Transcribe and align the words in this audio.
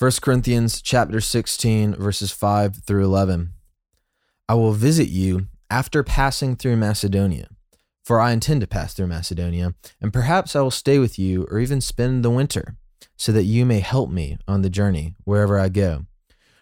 1 0.00 0.12
Corinthians 0.22 0.80
chapter 0.80 1.20
16 1.20 1.94
verses 1.96 2.32
5 2.32 2.76
through 2.86 3.04
11. 3.04 3.52
I 4.48 4.54
will 4.54 4.72
visit 4.72 5.08
you 5.08 5.48
after 5.68 6.02
passing 6.02 6.56
through 6.56 6.78
Macedonia, 6.78 7.48
for 8.02 8.18
I 8.18 8.32
intend 8.32 8.62
to 8.62 8.66
pass 8.66 8.94
through 8.94 9.08
Macedonia, 9.08 9.74
and 10.00 10.10
perhaps 10.10 10.56
I 10.56 10.62
will 10.62 10.70
stay 10.70 10.98
with 10.98 11.18
you 11.18 11.46
or 11.50 11.58
even 11.58 11.82
spend 11.82 12.24
the 12.24 12.30
winter, 12.30 12.78
so 13.18 13.30
that 13.32 13.44
you 13.44 13.66
may 13.66 13.80
help 13.80 14.08
me 14.08 14.38
on 14.48 14.62
the 14.62 14.70
journey 14.70 15.16
wherever 15.24 15.58
I 15.58 15.68
go. 15.68 16.06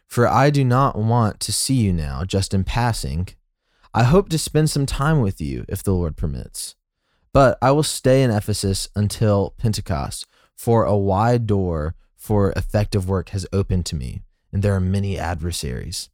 For 0.09 0.27
I 0.27 0.51
do 0.51 0.65
not 0.65 0.99
want 0.99 1.39
to 1.39 1.53
see 1.53 1.75
you 1.75 1.93
now 1.93 2.25
just 2.25 2.53
in 2.53 2.65
passing. 2.65 3.29
I 3.95 4.03
hope 4.03 4.31
to 4.31 4.39
spend 4.39 4.69
some 4.69 4.85
time 4.85 5.21
with 5.21 5.41
you 5.41 5.65
if 5.69 5.85
the 5.85 5.95
Lord 5.95 6.17
permits. 6.17 6.75
But 7.33 7.57
I 7.63 7.71
will 7.71 7.85
stay 7.85 8.25
in 8.25 8.33
Ephesus 8.33 8.89
until 8.97 9.55
Pentecost, 9.59 10.27
for 10.57 10.83
a 10.83 10.99
wide 10.99 11.47
door 11.47 11.95
for 12.19 12.53
effective 12.53 13.09
work 13.09 13.31
has 13.31 13.47
opened 13.53 13.87
to 13.87 13.97
me, 13.97 14.21
and 14.53 14.63
there 14.63 14.75
are 14.75 14.81
many 14.81 15.19
adversaries. 15.19 16.11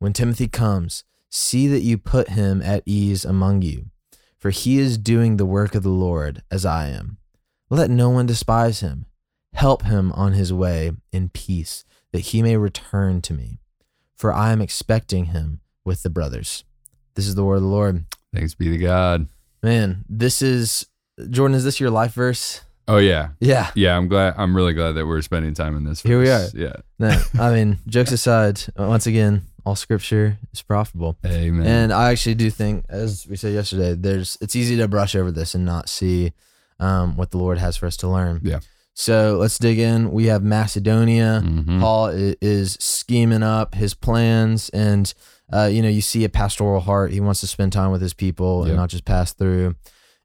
When 0.00 0.12
Timothy 0.12 0.48
comes, 0.48 1.04
see 1.30 1.68
that 1.68 1.80
you 1.80 1.96
put 1.96 2.30
him 2.30 2.60
at 2.60 2.82
ease 2.84 3.24
among 3.24 3.62
you, 3.62 3.86
for 4.36 4.50
he 4.50 4.78
is 4.78 4.98
doing 4.98 5.36
the 5.36 5.46
work 5.46 5.74
of 5.74 5.84
the 5.84 5.88
Lord 5.88 6.42
as 6.50 6.66
I 6.66 6.88
am. 6.88 7.18
Let 7.70 7.88
no 7.88 8.10
one 8.10 8.26
despise 8.26 8.80
him. 8.80 9.06
Help 9.54 9.84
him 9.84 10.12
on 10.12 10.32
his 10.32 10.52
way 10.52 10.90
in 11.12 11.28
peace, 11.28 11.84
that 12.12 12.20
he 12.20 12.42
may 12.42 12.56
return 12.56 13.22
to 13.22 13.32
me, 13.32 13.60
for 14.16 14.32
I 14.32 14.50
am 14.50 14.60
expecting 14.60 15.26
him 15.26 15.60
with 15.84 16.02
the 16.02 16.10
brothers. 16.10 16.64
This 17.14 17.26
is 17.26 17.34
the 17.34 17.44
word 17.44 17.56
of 17.56 17.62
the 17.62 17.68
Lord. 17.68 18.04
Thanks 18.34 18.54
be 18.54 18.70
to 18.70 18.78
God. 18.78 19.28
Man, 19.62 20.04
this 20.08 20.42
is 20.42 20.86
Jordan. 21.30 21.54
Is 21.54 21.64
this 21.64 21.78
your 21.78 21.90
life 21.90 22.14
verse? 22.14 22.62
Oh 22.88 22.98
yeah, 22.98 23.28
Yeah. 23.40 23.70
yeah. 23.74 23.96
I'm 23.96 24.08
glad. 24.08 24.34
I'm 24.36 24.56
really 24.56 24.72
glad 24.72 24.92
that 24.92 25.06
we're 25.06 25.22
spending 25.22 25.54
time 25.54 25.76
in 25.76 25.84
this. 25.84 26.02
Here 26.02 26.18
we 26.20 26.28
are. 26.30 26.46
Yeah. 26.52 26.72
No, 26.98 27.16
I 27.38 27.52
mean, 27.54 27.78
jokes 27.86 28.10
aside, 28.12 28.60
once 28.76 29.06
again, 29.06 29.42
all 29.64 29.76
scripture 29.76 30.38
is 30.52 30.62
profitable. 30.62 31.16
Amen. 31.24 31.64
And 31.66 31.92
I 31.92 32.10
actually 32.10 32.34
do 32.34 32.50
think, 32.50 32.84
as 32.88 33.26
we 33.28 33.36
said 33.36 33.52
yesterday, 33.54 33.94
there's 33.94 34.36
it's 34.40 34.56
easy 34.56 34.76
to 34.78 34.88
brush 34.88 35.14
over 35.14 35.30
this 35.30 35.54
and 35.54 35.64
not 35.64 35.88
see 35.88 36.32
um, 36.80 37.16
what 37.16 37.30
the 37.30 37.38
Lord 37.38 37.58
has 37.58 37.76
for 37.76 37.86
us 37.86 37.96
to 37.98 38.08
learn. 38.08 38.40
Yeah. 38.42 38.58
So 38.94 39.38
let's 39.40 39.58
dig 39.58 39.78
in. 39.78 40.10
We 40.10 40.26
have 40.26 40.42
Macedonia. 40.42 41.40
Mhm. 41.44 41.80
Paul 41.80 42.08
is 42.08 42.76
scheming 42.80 43.42
up 43.44 43.74
his 43.76 43.94
plans, 43.94 44.68
and 44.70 45.14
uh, 45.52 45.68
you 45.72 45.80
know, 45.82 45.88
you 45.88 46.00
see 46.02 46.24
a 46.24 46.28
pastoral 46.28 46.80
heart. 46.80 47.12
He 47.12 47.20
wants 47.20 47.40
to 47.40 47.46
spend 47.46 47.72
time 47.72 47.92
with 47.92 48.02
his 48.02 48.12
people 48.14 48.64
and 48.64 48.74
not 48.76 48.90
just 48.90 49.04
pass 49.04 49.32
through. 49.32 49.76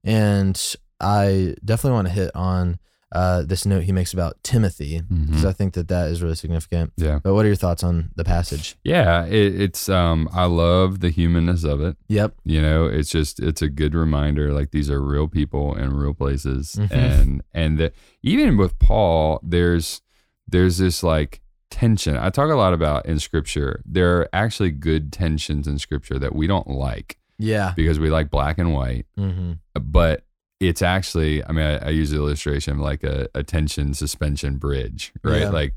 And 0.03 0.75
I 0.99 1.55
definitely 1.63 1.95
want 1.95 2.07
to 2.07 2.13
hit 2.13 2.31
on 2.35 2.79
uh, 3.13 3.41
this 3.43 3.65
note 3.65 3.83
he 3.83 3.93
makes 3.93 4.11
about 4.13 4.35
Timothy 4.43 4.99
because 5.01 5.43
Mhm. 5.43 5.47
I 5.47 5.53
think 5.53 5.75
that 5.75 5.87
that 5.87 6.09
is 6.09 6.21
really 6.21 6.35
significant. 6.35 6.91
Yeah. 6.97 7.19
But 7.23 7.35
what 7.35 7.45
are 7.45 7.47
your 7.47 7.55
thoughts 7.55 7.81
on 7.81 8.09
the 8.17 8.25
passage? 8.25 8.75
Yeah. 8.83 9.23
It, 9.25 9.61
it's. 9.61 9.87
Um. 9.87 10.27
I 10.33 10.43
love 10.45 10.99
the 10.99 11.09
humanness 11.09 11.63
of 11.63 11.79
it. 11.79 11.95
Yep. 12.09 12.35
You 12.43 12.61
know, 12.61 12.85
it's 12.85 13.09
just 13.09 13.39
it's 13.39 13.61
a 13.61 13.69
good 13.69 13.95
reminder. 13.95 14.51
Like 14.51 14.71
these 14.71 14.89
are 14.91 15.01
real 15.01 15.29
people 15.29 15.73
in 15.75 15.93
real 15.93 16.13
places, 16.13 16.75
Mhm. 16.77 16.91
and 16.91 17.43
and 17.53 17.77
that 17.77 17.93
even 18.23 18.57
with 18.57 18.77
Paul, 18.77 19.39
there's 19.41 20.01
there's 20.49 20.77
this 20.79 21.01
like 21.01 21.41
tension. 21.71 22.17
I 22.17 22.29
talk 22.29 22.49
a 22.51 22.55
lot 22.55 22.73
about 22.73 23.05
in 23.05 23.19
Scripture. 23.19 23.81
There 23.85 24.17
are 24.19 24.29
actually 24.33 24.71
good 24.71 25.13
tensions 25.13 25.65
in 25.65 25.79
Scripture 25.79 26.19
that 26.19 26.35
we 26.35 26.45
don't 26.47 26.67
like 26.67 27.17
Yeah. 27.37 27.71
because 27.75 27.99
we 27.99 28.09
like 28.09 28.29
black 28.29 28.57
and 28.57 28.73
white. 28.73 29.05
Mm-hmm. 29.17 29.53
but 29.81 30.23
it's 30.59 30.81
actually 30.81 31.43
i 31.45 31.51
mean 31.51 31.65
i, 31.65 31.77
I 31.87 31.89
use 31.89 32.09
the 32.11 32.17
illustration 32.17 32.73
of 32.73 32.79
like 32.79 33.03
a, 33.03 33.27
a 33.35 33.43
tension 33.43 33.93
suspension 33.93 34.57
bridge 34.57 35.13
right 35.23 35.41
Yeah. 35.41 35.49
like 35.49 35.73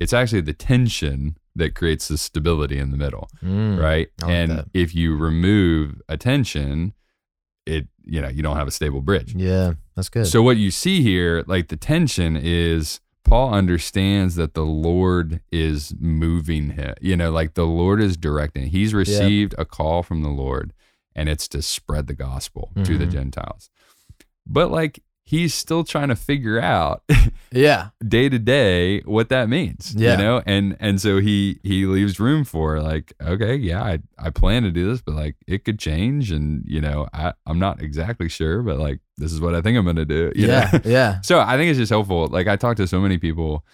it's 0.00 0.12
actually 0.12 0.40
the 0.42 0.52
tension 0.52 1.36
that 1.56 1.74
creates 1.76 2.08
the 2.08 2.18
stability 2.18 2.78
in 2.78 2.90
the 2.90 2.96
middle 2.96 3.28
Mm. 3.42 3.80
right 3.80 4.08
like 4.22 4.30
and 4.30 4.50
that. 4.50 4.66
if 4.74 4.94
you 4.94 5.16
remove 5.16 6.00
a 6.08 6.16
tension 6.16 6.94
it 7.66 7.86
you 8.04 8.20
know 8.20 8.28
you 8.28 8.42
don't 8.42 8.56
have 8.56 8.68
a 8.68 8.72
stable 8.72 9.00
bridge 9.00 9.34
Yeah, 9.34 9.74
that's 9.96 10.08
good. 10.08 10.26
so 10.26 10.42
what 10.42 10.56
you 10.56 10.70
see 10.70 11.02
here 11.02 11.44
like 11.46 11.68
the 11.68 11.76
tension 11.76 12.36
is 12.36 13.00
paul 13.24 13.54
understands 13.54 14.34
that 14.34 14.54
the 14.54 14.64
lord 14.66 15.40
is 15.52 15.94
moving 15.98 16.70
him 16.70 16.94
you 17.00 17.16
know 17.16 17.30
like 17.30 17.54
the 17.54 17.64
lord 17.66 18.02
is 18.02 18.16
directing 18.16 18.66
he's 18.66 18.92
received 18.92 19.54
a 19.56 19.64
call 19.64 20.02
from 20.02 20.22
the 20.22 20.28
lord 20.28 20.72
and 21.16 21.28
it's 21.28 21.46
to 21.48 21.62
spread 21.62 22.06
the 22.08 22.14
gospel 22.14 22.72
to 22.82 22.98
the 22.98 23.06
Mhm. 23.06 23.12
gentiles 23.12 23.70
but 24.46 24.70
like 24.70 25.02
he's 25.26 25.54
still 25.54 25.84
trying 25.84 26.08
to 26.08 26.16
figure 26.16 26.60
out 26.60 27.02
yeah. 27.50 27.88
day 28.06 28.28
to 28.28 28.38
day 28.38 29.00
what 29.00 29.30
that 29.30 29.48
means 29.48 29.94
Yeah. 29.96 30.12
you 30.12 30.18
know 30.18 30.42
and 30.44 30.76
and 30.80 31.00
so 31.00 31.18
he 31.18 31.60
he 31.62 31.86
leaves 31.86 32.20
room 32.20 32.44
for 32.44 32.80
like 32.82 33.14
okay 33.22 33.54
yeah 33.56 33.82
i 33.82 34.00
i 34.18 34.28
plan 34.28 34.64
to 34.64 34.70
do 34.70 34.86
this 34.90 35.00
but 35.00 35.14
like 35.14 35.36
it 35.46 35.64
could 35.64 35.78
change 35.78 36.30
and 36.30 36.62
you 36.66 36.80
know 36.82 37.08
i 37.14 37.32
i'm 37.46 37.58
not 37.58 37.80
exactly 37.80 38.28
sure 38.28 38.62
but 38.62 38.78
like 38.78 39.00
this 39.16 39.32
is 39.32 39.40
what 39.40 39.54
i 39.54 39.62
think 39.62 39.78
i'm 39.78 39.86
gonna 39.86 40.04
do 40.04 40.30
you 40.36 40.46
Yeah. 40.46 40.68
know? 40.72 40.80
Yeah. 40.84 41.20
so 41.22 41.40
i 41.40 41.56
think 41.56 41.70
it's 41.70 41.78
just 41.78 41.90
helpful 41.90 42.26
like 42.26 42.46
i 42.46 42.56
talk 42.56 42.76
to 42.76 42.86
so 42.86 43.00
many 43.00 43.16
people 43.16 43.64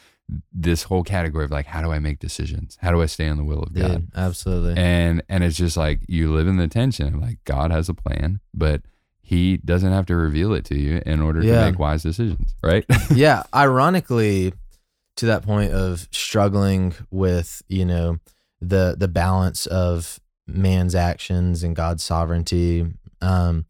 this 0.52 0.84
whole 0.84 1.02
category 1.02 1.44
of 1.44 1.50
like 1.50 1.66
how 1.66 1.82
do 1.82 1.90
i 1.90 1.98
make 1.98 2.20
decisions 2.20 2.78
how 2.80 2.92
do 2.92 3.02
i 3.02 3.06
stay 3.06 3.28
on 3.28 3.36
the 3.36 3.42
will 3.42 3.64
of 3.64 3.72
god 3.74 4.06
absolutely. 4.14 4.80
and 4.80 5.20
and 5.28 5.42
it's 5.42 5.56
just 5.56 5.76
like 5.76 5.98
you 6.06 6.32
live 6.32 6.46
in 6.46 6.56
the 6.58 6.68
tension 6.68 7.18
like 7.20 7.38
god 7.44 7.72
has 7.72 7.88
a 7.88 7.94
plan 7.94 8.38
but 8.54 8.82
he 9.30 9.58
doesn't 9.58 9.92
have 9.92 10.06
to 10.06 10.16
reveal 10.16 10.52
it 10.54 10.64
to 10.64 10.74
you 10.76 11.00
in 11.06 11.20
order 11.22 11.40
Yeah. 11.40 11.60
to 11.64 11.70
make 11.70 11.78
wise 11.78 12.02
decisions 12.02 12.52
right 12.64 12.84
yeah. 13.14 13.44
Ironically, 13.54 14.52
to 15.16 15.26
that 15.26 15.42
point 15.44 15.72
of 15.72 16.08
struggling 16.10 16.94
with, 17.10 17.62
you 17.68 17.84
know, 17.84 18.18
the 18.60 18.96
the 18.98 19.08
balance 19.08 19.66
of 19.66 20.18
man's 20.46 20.94
actions 20.96 21.62
and 21.62 21.76
God's 21.76 22.02
sovereignty. 22.02 22.86
Um, 23.20 23.66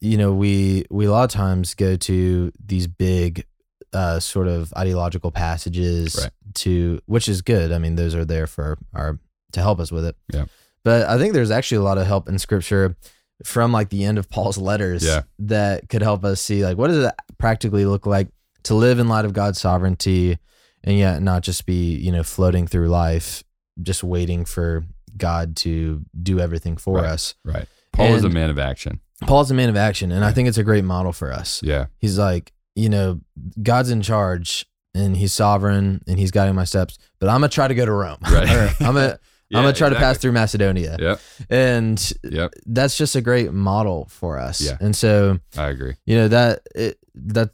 you 0.00 0.16
know, 0.18 0.32
we 0.32 0.84
we 0.90 1.06
a 1.06 1.10
lot 1.10 1.24
of 1.24 1.30
times 1.30 1.74
go 1.74 1.96
to 1.96 2.52
these 2.64 2.86
big 2.86 3.44
uh 3.92 4.20
sort 4.20 4.46
of 4.48 4.72
ideological 4.76 5.30
passages 5.32 6.16
Right. 6.20 6.30
to 6.54 7.00
which 7.06 7.28
is 7.28 7.42
good. 7.42 7.72
I 7.72 7.78
mean, 7.78 7.96
those 7.96 8.14
are 8.14 8.24
there 8.24 8.46
for 8.46 8.78
our 8.94 9.18
to 9.52 9.60
help 9.60 9.80
us 9.80 9.90
with 9.90 10.04
it. 10.04 10.16
Yeah. 10.32 10.44
But 10.84 11.08
I 11.08 11.18
think 11.18 11.32
there's 11.34 11.50
actually 11.50 11.78
a 11.78 11.82
lot 11.90 11.98
of 11.98 12.06
help 12.06 12.28
in 12.28 12.38
scripture 12.38 12.96
from 13.44 13.72
like 13.72 13.90
the 13.90 14.04
end 14.04 14.18
of 14.18 14.28
Paul's 14.30 14.58
letters 14.58 15.04
Yeah. 15.04 15.22
that 15.40 15.88
could 15.88 16.02
help 16.02 16.24
us 16.24 16.40
see 16.40 16.64
like 16.64 16.76
what 16.78 16.88
does 16.88 17.04
it 17.04 17.14
practically 17.38 17.84
look 17.84 18.06
like 18.06 18.28
to 18.64 18.74
live 18.74 18.98
in 18.98 19.08
light 19.08 19.24
of 19.24 19.32
God's 19.32 19.60
sovereignty 19.60 20.38
and 20.84 20.96
yet 20.98 21.20
not 21.22 21.42
just 21.42 21.66
be, 21.66 21.94
you 21.96 22.10
know, 22.12 22.22
floating 22.22 22.66
through 22.66 22.88
life 22.88 23.42
just 23.82 24.02
waiting 24.02 24.44
for 24.44 24.84
God 25.16 25.56
to 25.56 26.02
do 26.22 26.40
everything 26.40 26.76
for 26.76 26.96
Right. 26.96 27.06
us. 27.06 27.34
right 27.44 27.66
paul 27.92 28.14
is 28.14 28.24
a 28.24 28.28
man 28.28 28.50
of 28.50 28.58
action 28.58 29.00
Paul's 29.22 29.50
a 29.50 29.54
man 29.54 29.70
of 29.70 29.76
action 29.76 30.12
and 30.12 30.24
I 30.24 30.32
think 30.32 30.48
it's 30.48 30.58
a 30.58 30.64
great 30.64 30.84
model 30.84 31.12
for 31.12 31.32
us. 31.32 31.62
yeah 31.62 31.86
He's 31.98 32.18
like, 32.18 32.52
you 32.74 32.88
know, 32.90 33.20
God's 33.62 33.90
in 33.90 34.02
charge 34.02 34.66
and 34.94 35.16
he's 35.16 35.32
sovereign 35.32 36.02
and 36.06 36.18
he's 36.18 36.30
guiding 36.30 36.54
my 36.54 36.64
steps, 36.64 36.98
but 37.18 37.28
I'm 37.30 37.40
going 37.40 37.50
to 37.50 37.54
try 37.54 37.68
to 37.68 37.74
go 37.74 37.84
to 37.86 37.92
Rome. 37.92 38.18
Right. 38.30 38.48
I'm 38.80 38.94
going 38.94 39.10
to 39.10 39.20
Yeah, 39.48 39.58
I'm 39.58 39.64
going 39.64 39.74
to 39.74 39.78
try 39.78 39.88
to 39.88 39.96
pass 39.96 40.18
through 40.18 40.32
Macedonia. 40.32 40.96
yep 40.98 41.20
And 41.48 42.12
yep 42.24 42.52
that's 42.66 42.96
just 42.96 43.14
a 43.16 43.20
great 43.20 43.52
model 43.52 44.06
for 44.10 44.38
us. 44.38 44.60
Yeah. 44.60 44.76
And 44.80 44.94
so, 44.94 45.38
i 45.56 45.68
agree 45.68 45.94
you 46.04 46.16
know, 46.16 46.28
that 46.28 46.62
it, 46.74 46.98
that 47.14 47.50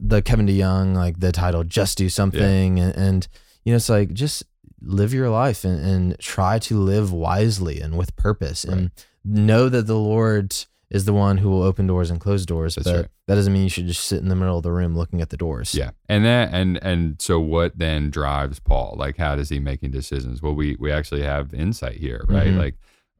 the 0.00 0.22
Kevin 0.22 0.46
DeYoung 0.46 0.94
like 0.94 1.20
the 1.20 1.30
title 1.32 1.62
just 1.62 1.96
do 1.96 2.08
something 2.08 2.80
and, 2.80 2.96
and 2.96 3.28
you 3.64 3.72
know 3.72 3.76
it's 3.76 3.88
like 3.88 4.12
just 4.12 4.42
live 4.82 5.14
your 5.14 5.30
life 5.30 5.64
and, 5.64 5.78
and 5.84 6.18
try 6.18 6.58
to 6.58 6.78
live 6.78 7.12
wisely 7.12 7.80
and 7.80 7.96
with 7.96 8.14
purpose 8.16 8.64
and 8.64 8.90
know 9.24 9.68
that 9.68 9.86
the 9.86 9.96
Lord 9.98 10.54
is 10.90 11.04
the 11.04 11.12
one 11.12 11.38
who 11.38 11.50
will 11.50 11.62
open 11.62 11.86
doors 11.86 12.10
and 12.10 12.20
close 12.20 12.46
doors 12.46 12.76
That's 12.76 12.88
but 12.88 12.96
right. 12.96 13.08
that 13.26 13.34
doesn't 13.34 13.52
mean 13.52 13.64
you 13.64 13.68
should 13.68 13.86
just 13.88 14.04
sit 14.04 14.20
in 14.22 14.28
the 14.28 14.36
middle 14.36 14.56
of 14.58 14.62
the 14.62 14.70
room 14.70 14.96
looking 14.96 15.20
at 15.20 15.30
the 15.30 15.36
doors. 15.36 15.74
Yeah. 15.74 15.90
And 16.08 16.24
that 16.24 16.54
and 16.54 16.76
and 16.82 17.20
so 17.20 17.40
what 17.40 17.76
then 17.78 18.08
drives 18.10 18.60
Paul? 18.60 18.94
Like 18.96 19.16
how 19.16 19.34
does 19.34 19.48
he 19.48 19.58
making 19.58 19.90
decisions? 19.90 20.42
Well, 20.42 20.54
we 20.54 20.76
we 20.78 20.92
actually 20.92 21.22
have 21.22 21.52
insight 21.52 21.96
here, 21.96 22.24
right? 22.28 22.46
Mhm. 22.48 22.58
Like 22.58 22.76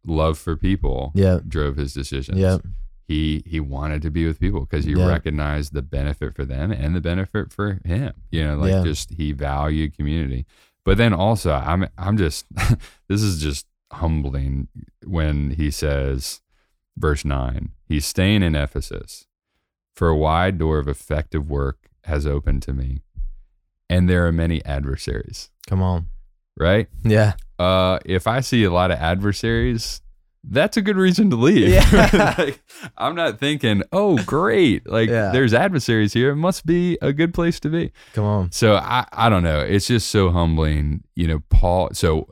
love 0.06 0.38
for 0.38 0.56
people 0.56 1.10
Yeah. 1.14 1.40
drove 1.46 1.76
his 1.76 1.92
decisions. 1.92 2.38
Yeah. 2.38 2.58
He 3.08 3.42
he 3.46 3.58
wanted 3.58 4.02
to 4.02 4.10
be 4.10 4.26
with 4.26 4.38
people 4.38 4.60
because 4.60 4.84
he 4.84 4.92
Yeah. 4.92 5.06
recognized 5.08 5.72
the 5.72 5.82
benefit 5.82 6.34
for 6.36 6.44
them 6.44 6.70
and 6.70 6.94
the 6.94 7.00
benefit 7.00 7.52
for 7.52 7.80
him. 7.84 8.12
You 8.30 8.44
know, 8.44 8.56
like 8.58 8.70
Yeah. 8.72 8.84
just 8.84 9.10
he 9.10 9.32
valued 9.32 9.96
community. 9.96 10.46
But 10.84 10.98
then 10.98 11.12
also 11.12 11.52
I'm 11.52 11.88
I'm 11.98 12.16
just 12.16 12.46
this 13.08 13.22
is 13.22 13.42
just 13.42 13.66
humbling 13.92 14.68
when 15.04 15.50
he 15.50 15.70
says 15.70 16.40
verse 16.98 17.24
9 17.24 17.70
he's 17.86 18.06
staying 18.06 18.42
in 18.42 18.54
ephesus 18.54 19.26
for 19.94 20.08
a 20.08 20.16
wide 20.16 20.58
door 20.58 20.78
of 20.78 20.88
effective 20.88 21.48
work 21.50 21.88
has 22.04 22.26
opened 22.26 22.62
to 22.62 22.72
me 22.72 23.02
and 23.88 24.08
there 24.08 24.26
are 24.26 24.32
many 24.32 24.64
adversaries 24.64 25.50
Come 25.68 25.82
on. 25.82 26.06
right 26.56 26.88
Yeah. 27.04 27.34
uh 27.58 27.98
if 28.04 28.26
i 28.26 28.40
see 28.40 28.64
a 28.64 28.70
lot 28.70 28.90
of 28.90 28.98
adversaries 28.98 30.00
that's 30.48 30.76
a 30.76 30.80
good 30.82 30.96
reason 30.96 31.28
to 31.30 31.34
leave. 31.34 31.70
Yeah. 31.70 32.34
like, 32.38 32.62
I'm 32.96 33.16
not 33.16 33.40
thinking, 33.40 33.82
oh, 33.90 34.16
great. 34.26 34.88
Like 34.88 35.08
Yeah. 35.08 35.32
there's 35.32 35.52
adversaries 35.52 36.12
here. 36.12 36.30
It 36.30 36.36
must 36.36 36.64
be 36.64 36.96
a 37.02 37.12
good 37.12 37.34
place 37.34 37.58
to 37.58 37.68
be. 37.68 37.90
Come 38.12 38.24
on. 38.24 38.52
So 38.52 38.76
I, 38.76 39.04
I 39.12 39.28
don't 39.28 39.42
know. 39.42 39.58
It's 39.58 39.88
just 39.88 40.08
so 40.08 40.30
humbling. 40.30 41.02
You 41.16 41.26
know, 41.26 41.42
Paul. 41.50 41.88
So 41.94 42.28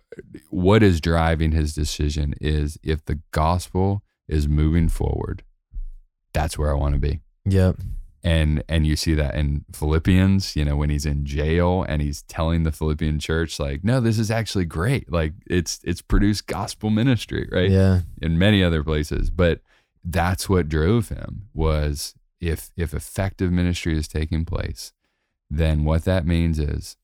what 0.50 0.84
is 0.84 1.00
driving 1.00 1.50
his 1.50 1.74
decision 1.74 2.34
is 2.40 2.78
if 2.84 3.04
the 3.04 3.18
gospel 3.32 4.03
is 4.28 4.48
moving 4.48 4.88
forward, 4.88 5.42
that's 6.32 6.58
where 6.58 6.70
I 6.70 6.74
want 6.78 6.94
to 6.94 7.00
be. 7.00 7.20
Yep. 7.44 7.76
And 8.22 8.64
and 8.70 8.86
you 8.86 8.96
see 8.96 9.12
that 9.14 9.34
in 9.34 9.66
Philippians, 9.72 10.56
you 10.56 10.64
know, 10.64 10.76
when 10.76 10.88
he's 10.88 11.04
in 11.04 11.26
jail 11.26 11.84
and 11.86 12.00
he's 12.00 12.22
telling 12.22 12.62
the 12.62 12.72
Philippian 12.72 13.18
church, 13.18 13.60
like, 13.60 13.84
no, 13.84 14.00
this 14.00 14.18
is 14.18 14.30
actually 14.30 14.64
great. 14.64 15.12
Like 15.12 15.34
it's 15.46 15.78
it's 15.84 16.00
produced 16.00 16.46
gospel 16.46 16.88
ministry, 16.88 17.48
right? 17.52 17.70
Yeah. 17.70 18.00
in 18.22 18.38
many 18.38 18.64
other 18.64 18.82
places 18.82 19.28
but 19.30 19.60
that's 20.04 20.48
what 20.48 20.68
drove 20.68 21.08
him 21.08 21.48
was 21.54 22.14
if 22.40 22.70
if 22.76 22.92
effective 22.94 23.50
ministry 23.50 23.96
is 23.96 24.06
taking 24.06 24.44
place 24.44 24.92
then 25.50 25.84
what 25.84 26.04
that 26.04 26.26
means 26.26 26.58
is 26.58 26.96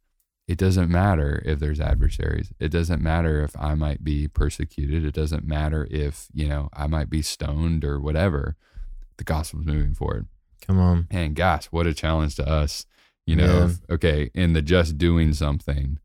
it 0.51 0.59
doesn't 0.59 0.91
matter 0.91 1.43
if 1.45 1.59
there's 1.61 1.81
adversaries. 1.81 2.49
It 2.59 2.71
doesn't 2.71 3.01
matter 3.03 3.35
if 3.47 3.53
i 3.57 3.75
might 3.75 4.03
be 4.03 4.27
persecuted. 4.29 5.05
It 5.05 5.15
doesn't 5.15 5.45
matter 5.47 5.87
if 5.91 6.15
you 6.41 6.49
know 6.49 6.69
i 6.73 6.87
might 6.87 7.09
be 7.11 7.23
stoned 7.23 7.85
or 7.85 8.01
whatever. 8.01 8.57
The 9.19 9.25
gospel's 9.25 9.67
moving 9.67 9.95
forward. 9.95 10.27
Come 10.67 10.79
on. 10.79 11.07
and 11.11 11.35
gosh 11.35 11.67
what 11.67 11.87
a 11.87 11.95
challenge 11.95 12.35
to 12.37 12.47
us. 12.49 12.87
You 13.27 13.37
know 13.37 13.47
Yeah. 13.59 13.65
of, 13.65 13.81
okay 13.97 14.31
in 14.35 14.55
the 14.55 14.63
just 14.63 14.99
doing 14.99 15.33
something 15.35 15.99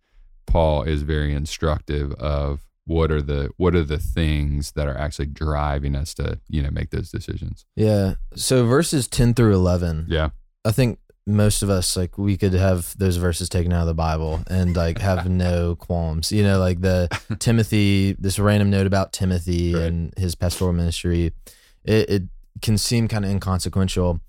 paul 0.46 0.84
is 0.84 1.02
very 1.02 1.34
instructive 1.34 2.12
of 2.14 2.60
what 2.86 3.10
are 3.12 3.22
the 3.32 3.50
what 3.58 3.74
are 3.74 3.84
the 3.84 3.98
things 3.98 4.74
that 4.74 4.88
are 4.88 4.98
actually 5.06 5.26
driving 5.26 5.96
us 5.96 6.14
to 6.14 6.40
you 6.48 6.62
know 6.62 6.70
make 6.70 6.92
those 6.92 7.10
decisions. 7.10 7.66
Yeah. 7.76 8.16
So 8.36 8.66
verses 8.68 9.08
10 9.08 9.34
through 9.34 9.56
11, 9.56 10.06
yeah. 10.08 10.30
I 10.64 10.72
think 10.72 11.00
most 11.28 11.64
of 11.64 11.70
us, 11.70 11.98
like, 11.98 12.18
we 12.18 12.38
could 12.38 12.54
have 12.54 12.96
those 12.98 13.18
verses 13.18 13.50
taken 13.50 13.74
out 13.74 13.82
of 13.82 13.88
the 13.88 13.94
Bible 13.96 14.42
and, 14.48 14.76
like, 14.76 15.00
have 15.00 15.28
no 15.48 15.76
qualms. 15.76 16.32
You 16.32 16.44
know, 16.44 16.60
like 16.60 16.82
the 16.82 17.08
Timothy, 17.40 18.14
this 18.14 18.38
random 18.38 18.70
note 18.70 18.86
about 18.88 19.12
Timothy 19.14 19.74
Right. 19.74 19.84
and 19.84 20.14
his 20.18 20.36
pastoral 20.36 20.74
ministry, 20.74 21.32
it, 21.84 22.10
it 22.10 22.24
can 22.62 22.78
seem 22.78 23.08
kind 23.08 23.26
of 23.26 23.32
inconsequential, 23.32 24.20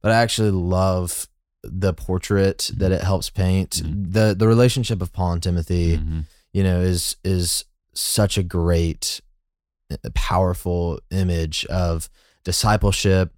but 0.00 0.12
I 0.12 0.16
actually 0.22 0.50
love 0.52 1.26
the 1.64 1.92
portrait 1.94 2.70
that 2.76 2.92
it 2.92 3.02
helps 3.02 3.30
paint. 3.30 3.82
Mhm. 3.82 4.12
The 4.12 4.34
the 4.38 4.46
relationship 4.46 5.00
of 5.00 5.12
Paul 5.12 5.32
and 5.32 5.42
Timothy, 5.42 5.96
Mhm. 5.98 6.24
you 6.52 6.62
know, 6.62 6.80
is 6.80 7.16
is 7.24 7.64
such 7.94 8.36
a 8.38 8.42
great, 8.42 9.20
uh, 9.90 9.96
powerful 10.14 11.00
image 11.10 11.64
of 11.66 12.10
discipleship, 12.44 13.32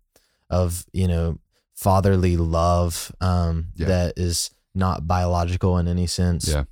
of 0.50 0.84
you 0.92 1.06
know, 1.08 1.38
fatherly 1.76 2.36
love 2.36 3.12
um, 3.20 3.66
Yeah. 3.76 3.86
that 3.88 4.18
is 4.18 4.50
not 4.74 5.06
biological 5.06 5.78
in 5.78 5.86
any 5.88 6.06
sense. 6.06 6.48
Yeah. 6.48 6.64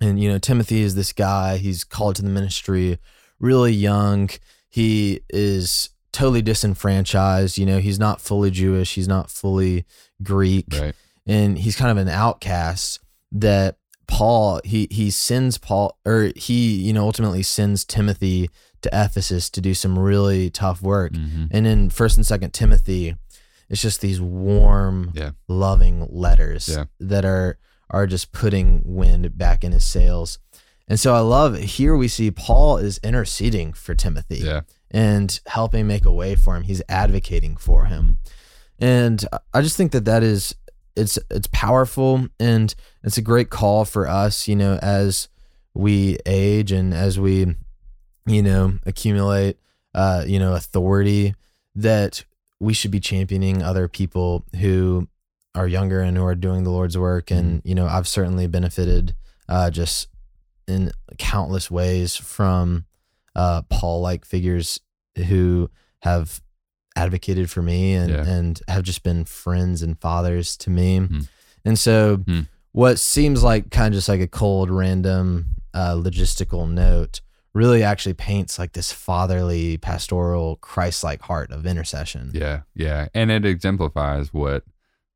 And 0.00 0.20
you 0.20 0.28
know, 0.30 0.38
Timothy 0.38 0.82
is 0.82 0.94
this 0.94 1.12
guy. 1.12 1.56
He's 1.56 1.82
called 1.84 2.16
to 2.16 2.22
the 2.22 2.28
ministry, 2.28 2.98
really 3.38 3.72
young. 3.72 4.30
He 4.68 5.20
is 5.30 5.90
totally 6.12 6.42
disenfranchised. 6.42 7.58
You 7.58 7.66
know, 7.66 7.78
he's 7.78 7.98
not 7.98 8.20
fully 8.20 8.50
Jewish. 8.50 8.94
He's 8.94 9.08
not 9.08 9.30
fully 9.30 9.84
Greek 10.22 10.66
right 10.72 10.94
and 11.26 11.58
he's 11.58 11.74
kind 11.74 11.90
of 11.90 11.96
an 11.96 12.08
outcast 12.08 13.00
that 13.32 13.76
Paul 14.06 14.60
he 14.64 14.86
he 14.90 15.10
sends 15.10 15.56
Paul 15.58 15.98
or 16.04 16.30
he 16.36 16.76
you 16.76 16.92
know 16.92 17.04
ultimately 17.06 17.42
sends 17.42 17.84
Timothy 17.84 18.50
to 18.82 18.90
Ephesus 18.92 19.48
to 19.50 19.60
do 19.62 19.72
some 19.74 19.98
really 19.98 20.50
tough 20.50 20.82
work. 20.82 21.12
Mhm. 21.14 21.48
And 21.50 21.66
in 21.66 21.88
first 21.90 22.16
and 22.18 22.26
second 22.26 22.52
Timothy, 22.52 23.16
it's 23.68 23.82
just 23.82 24.00
these 24.00 24.20
warm, 24.20 25.12
Yeah. 25.14 25.30
loving 25.48 26.06
letters 26.10 26.68
Yeah. 26.68 26.84
that 27.00 27.24
are 27.24 27.58
are 27.90 28.06
just 28.06 28.32
putting 28.32 28.82
wind 28.84 29.36
back 29.38 29.62
in 29.62 29.70
his 29.72 29.84
sails. 29.84 30.38
And 30.88 30.98
so 30.98 31.14
I 31.14 31.20
love 31.20 31.56
here 31.56 31.94
we 31.96 32.08
see 32.08 32.30
Paul 32.30 32.78
is 32.78 32.98
interceding 33.02 33.72
for 33.72 33.94
Timothy 33.94 34.38
yeah 34.38 34.62
and 34.90 35.38
helping 35.46 35.86
make 35.86 36.04
a 36.04 36.12
way 36.12 36.34
for 36.36 36.56
him. 36.56 36.62
He's 36.64 36.82
advocating 36.88 37.56
for 37.56 37.86
him, 37.86 38.18
and 38.78 39.24
I 39.52 39.60
just 39.60 39.76
think 39.76 39.92
that 39.92 40.04
that 40.06 40.22
is 40.22 40.54
it's 40.96 41.18
it's 41.30 41.48
powerful 41.52 42.28
and 42.38 42.74
it's 43.02 43.18
a 43.18 43.22
great 43.22 43.50
call 43.50 43.84
for 43.84 44.08
us. 44.08 44.46
You 44.48 44.56
know, 44.56 44.78
as 44.82 45.28
we 45.74 46.18
age 46.26 46.70
and 46.72 46.94
as 46.94 47.18
we 47.18 47.54
you 48.26 48.42
know 48.42 48.78
accumulate 48.86 49.58
uh, 49.94 50.24
you 50.26 50.38
know 50.38 50.54
authority, 50.54 51.34
that 51.74 52.24
we 52.64 52.72
should 52.74 52.90
be 52.90 53.00
championing 53.00 53.62
other 53.62 53.88
people 53.88 54.44
who 54.60 55.08
are 55.54 55.68
younger 55.68 56.00
and 56.00 56.16
who 56.16 56.24
are 56.24 56.34
doing 56.34 56.64
the 56.64 56.70
Lord's 56.70 56.98
work. 56.98 57.30
And 57.30 57.62
you 57.64 57.74
know, 57.74 57.86
I've 57.86 58.08
certainly 58.08 58.46
benefited 58.46 59.14
uh, 59.48 59.70
just 59.70 60.08
in 60.66 60.90
countless 61.18 61.70
ways 61.70 62.16
from 62.16 62.86
uh, 63.36 63.62
Paul 63.68 64.00
like 64.00 64.24
figures 64.24 64.80
who 65.28 65.70
have 66.02 66.40
advocated 66.96 67.50
for 67.50 67.62
me 67.62 67.94
and, 67.94 68.10
Yeah. 68.10 68.24
and 68.26 68.60
have 68.68 68.82
just 68.82 69.02
been 69.02 69.24
friends 69.24 69.82
and 69.82 70.00
fathers 70.00 70.56
to 70.58 70.70
me. 70.70 70.98
Hmm. 70.98 71.20
And 71.64 71.78
so, 71.78 72.16
Hmm. 72.26 72.40
what 72.72 72.98
seems 72.98 73.42
like 73.42 73.70
kind 73.70 73.88
of 73.94 73.98
just 73.98 74.08
like 74.08 74.20
a 74.20 74.26
cold, 74.28 74.70
random 74.70 75.46
uh, 75.74 75.94
logistical 75.94 76.70
note 76.70 77.20
really 77.54 77.82
actually 77.84 78.14
paints 78.14 78.58
like 78.58 78.72
this 78.72 78.90
fatherly, 78.92 79.76
pastoral, 79.78 80.56
Christ 80.56 81.04
like 81.04 81.22
heart 81.22 81.50
of 81.52 81.64
intercession. 81.66 82.30
yeah 82.34 82.62
yeah 82.74 83.08
and 83.14 83.30
it 83.30 83.44
exemplifies 83.46 84.34
what 84.34 84.64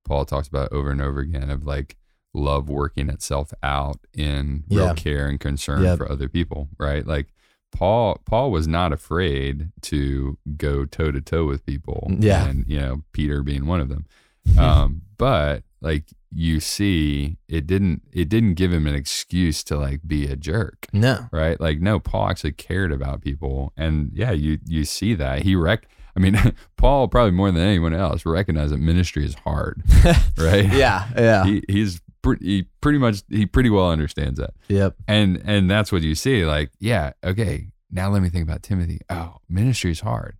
paul 0.04 0.24
talks 0.24 0.48
about 0.48 0.72
over 0.72 0.90
and 0.90 1.02
over 1.02 1.20
again 1.20 1.50
of 1.50 1.64
like 1.66 1.96
love 2.32 2.68
working 2.70 3.08
itself 3.10 3.52
out 3.62 3.98
in 4.14 4.62
real 4.70 4.86
Yeah. 4.86 4.94
care 4.94 5.26
and 5.28 5.38
concern 5.40 5.82
Yep. 5.82 5.98
for 5.98 6.10
other 6.10 6.28
people 6.28 6.68
right 6.78 7.06
like 7.06 7.26
paul 7.72 8.20
paul 8.24 8.50
was 8.50 8.66
not 8.66 8.92
afraid 8.92 9.70
to 9.82 10.38
go 10.56 10.84
toe 10.86 11.10
to 11.10 11.20
toe 11.20 11.44
with 11.46 11.66
people 11.66 12.10
Yeah. 12.18 12.46
and 12.46 12.64
you 12.68 12.78
know 12.80 13.02
peter 13.12 13.42
being 13.42 13.66
one 13.66 13.80
of 13.80 13.88
them 13.90 14.06
um 14.58 15.02
but 15.18 15.62
like 15.80 16.04
you 16.30 16.60
see 16.60 17.38
it 17.48 17.66
didn't 17.66 18.02
it 18.12 18.28
didn't 18.28 18.54
give 18.54 18.72
him 18.72 18.86
an 18.86 18.94
excuse 18.94 19.62
to 19.64 19.76
like 19.78 20.00
be 20.06 20.26
a 20.26 20.36
jerk 20.36 20.86
No. 20.92 21.26
right 21.32 21.58
like 21.60 21.80
no 21.80 21.98
paul 22.00 22.28
actually 22.28 22.52
cared 22.52 22.92
about 22.92 23.22
people 23.22 23.72
and 23.76 24.10
yeah 24.14 24.32
you 24.32 24.58
you 24.66 24.84
see 24.84 25.14
that 25.14 25.42
he 25.42 25.54
rec 25.56 25.86
i 26.16 26.20
mean 26.20 26.36
paul 26.76 27.08
probably 27.08 27.30
more 27.32 27.50
than 27.50 27.62
anyone 27.62 27.94
else 27.94 28.26
recognized 28.26 28.72
that 28.74 28.78
ministry 28.78 29.24
is 29.24 29.34
hard 29.36 29.82
right 30.36 30.70
Yeah. 30.72 31.08
Yeah. 31.16 31.44
he, 31.44 31.62
he's 31.68 32.00
pretty 32.20 32.44
he 32.44 32.62
pretty 32.80 32.98
much 32.98 33.22
he 33.30 33.46
pretty 33.46 33.70
well 33.70 33.90
understands 33.90 34.38
that 34.40 34.50
yep. 34.68 34.96
and 35.06 35.40
and 35.44 35.70
that's 35.70 35.92
what 35.92 36.02
you 36.02 36.14
see 36.14 36.44
like 36.44 36.70
yeah 36.80 37.12
okay 37.24 37.68
now 37.90 38.10
let 38.10 38.20
me 38.22 38.28
think 38.28 38.42
about 38.42 38.62
timothy 38.62 39.00
oh 39.08 39.36
ministry 39.48 39.92
is 39.92 40.00
hard 40.00 40.36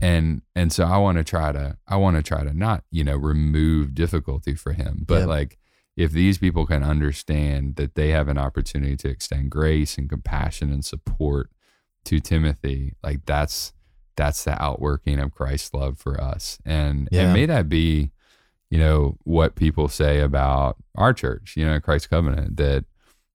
and 0.00 0.42
and 0.54 0.72
so 0.72 0.84
i 0.84 0.96
want 0.96 1.18
to 1.18 1.24
try 1.24 1.52
to 1.52 1.76
i 1.88 1.96
want 1.96 2.16
to 2.16 2.22
try 2.22 2.42
to 2.44 2.52
not 2.52 2.84
you 2.90 3.02
know 3.04 3.16
remove 3.16 3.94
difficulty 3.94 4.54
for 4.54 4.72
him 4.72 5.04
but 5.06 5.20
Yep. 5.20 5.28
like 5.28 5.58
if 5.96 6.12
these 6.12 6.38
people 6.38 6.64
can 6.66 6.82
understand 6.82 7.76
that 7.76 7.94
they 7.94 8.08
have 8.10 8.28
an 8.28 8.38
opportunity 8.38 8.96
to 8.96 9.08
extend 9.08 9.50
grace 9.50 9.98
and 9.98 10.08
compassion 10.08 10.70
and 10.72 10.84
support 10.84 11.50
to 12.04 12.20
timothy 12.20 12.94
like 13.02 13.20
that's 13.26 13.72
that's 14.16 14.44
the 14.44 14.60
outworking 14.62 15.18
of 15.18 15.32
christ's 15.32 15.72
love 15.74 15.98
for 15.98 16.20
us 16.20 16.58
and 16.64 17.08
Yeah. 17.12 17.22
and 17.24 17.32
may 17.32 17.46
that 17.46 17.68
be 17.68 18.10
you 18.70 18.78
know 18.78 19.16
what 19.24 19.56
people 19.56 19.88
say 19.88 20.20
about 20.20 20.76
our 20.96 21.12
church 21.12 21.54
you 21.56 21.66
know 21.66 21.80
christ 21.80 22.08
covenant 22.10 22.56
that 22.56 22.84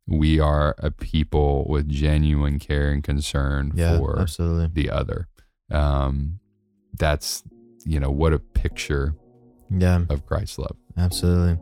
we 0.07 0.39
are 0.39 0.75
a 0.77 0.91
people 0.91 1.65
with 1.67 1.89
genuine 1.89 2.59
care 2.59 2.91
and 2.91 3.03
concern 3.03 3.71
Yeah. 3.75 3.97
for 3.97 4.19
absolutely. 4.19 4.69
the 4.83 4.89
other 4.91 5.27
um 5.71 6.39
that's 6.97 7.43
you 7.85 7.99
know 7.99 8.09
what 8.11 8.33
a 8.33 8.39
picture 8.39 9.15
Yeah. 9.69 10.01
of 10.09 10.25
christ's 10.25 10.57
love 10.59 10.75
Absolutely. 10.97 11.57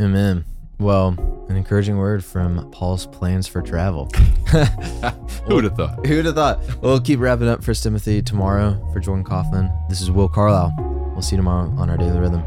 Amen. 0.00 0.44
Well, 0.78 1.16
an 1.48 1.56
encouraging 1.56 1.96
word 1.98 2.24
from 2.24 2.70
Paul's 2.70 3.06
plans 3.06 3.48
for 3.48 3.60
travel. 3.60 4.06
who 5.46 5.54
would 5.56 5.64
have 5.64 5.74
thought 5.76 6.06
Who'd 6.06 6.26
have 6.26 6.36
thought? 6.36 6.60
We'll 6.80 7.00
keep 7.00 7.18
wrapping 7.18 7.48
up 7.48 7.62
First 7.64 7.82
Timothy 7.82 8.22
tomorrow 8.22 8.80
for 8.92 9.00
Jordan 9.00 9.24
Coughlin. 9.24 9.68
This 9.88 10.00
is 10.00 10.10
Will 10.12 10.28
Carlisle. 10.28 10.72
We'll 11.12 11.22
see 11.22 11.34
you 11.34 11.38
tomorrow 11.38 11.70
on 11.76 11.90
our 11.90 11.96
Daily 11.96 12.18
Rhythm. 12.20 12.42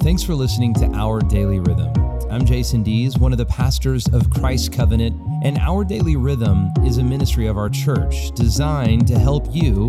Thanks 0.00 0.22
for 0.22 0.34
listening 0.34 0.72
to 0.74 0.86
Our 0.92 1.20
Daily 1.20 1.58
Rhythm. 1.60 1.92
I'm 2.30 2.44
Jason 2.44 2.82
Dees, 2.82 3.18
one 3.18 3.32
of 3.32 3.38
the 3.38 3.46
pastors 3.46 4.06
of 4.08 4.30
Christ 4.30 4.72
Covenant, 4.72 5.20
and 5.42 5.58
Our 5.58 5.84
Daily 5.84 6.16
Rhythm 6.16 6.70
is 6.84 6.98
a 6.98 7.02
ministry 7.02 7.46
of 7.46 7.56
our 7.58 7.68
church 7.68 8.30
designed 8.32 9.06
to 9.08 9.18
help 9.18 9.46
you 9.50 9.88